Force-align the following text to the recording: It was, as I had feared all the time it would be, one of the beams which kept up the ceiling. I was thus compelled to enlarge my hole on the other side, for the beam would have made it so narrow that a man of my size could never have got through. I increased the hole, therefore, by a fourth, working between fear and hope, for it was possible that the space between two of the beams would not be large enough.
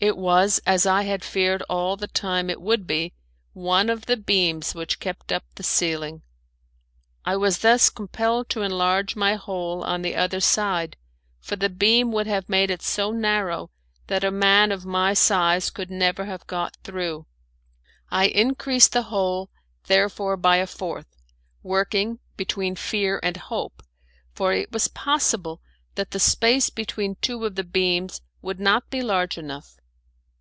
It 0.00 0.18
was, 0.18 0.60
as 0.66 0.84
I 0.84 1.04
had 1.04 1.24
feared 1.24 1.62
all 1.62 1.96
the 1.96 2.08
time 2.08 2.50
it 2.50 2.60
would 2.60 2.86
be, 2.86 3.14
one 3.54 3.88
of 3.88 4.04
the 4.04 4.18
beams 4.18 4.74
which 4.74 5.00
kept 5.00 5.32
up 5.32 5.44
the 5.54 5.62
ceiling. 5.62 6.20
I 7.24 7.36
was 7.36 7.60
thus 7.60 7.88
compelled 7.88 8.50
to 8.50 8.60
enlarge 8.60 9.16
my 9.16 9.36
hole 9.36 9.82
on 9.82 10.02
the 10.02 10.14
other 10.14 10.40
side, 10.40 10.98
for 11.40 11.56
the 11.56 11.70
beam 11.70 12.12
would 12.12 12.26
have 12.26 12.50
made 12.50 12.70
it 12.70 12.82
so 12.82 13.12
narrow 13.12 13.70
that 14.08 14.22
a 14.24 14.30
man 14.30 14.72
of 14.72 14.84
my 14.84 15.14
size 15.14 15.70
could 15.70 15.90
never 15.90 16.26
have 16.26 16.46
got 16.46 16.76
through. 16.84 17.24
I 18.10 18.26
increased 18.26 18.92
the 18.92 19.04
hole, 19.04 19.48
therefore, 19.86 20.36
by 20.36 20.56
a 20.56 20.66
fourth, 20.66 21.16
working 21.62 22.18
between 22.36 22.76
fear 22.76 23.20
and 23.22 23.38
hope, 23.38 23.82
for 24.34 24.52
it 24.52 24.70
was 24.70 24.86
possible 24.86 25.62
that 25.94 26.10
the 26.10 26.20
space 26.20 26.68
between 26.68 27.14
two 27.22 27.46
of 27.46 27.54
the 27.54 27.64
beams 27.64 28.20
would 28.42 28.60
not 28.60 28.90
be 28.90 29.00
large 29.00 29.38
enough. 29.38 29.78